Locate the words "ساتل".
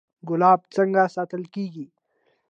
1.15-1.43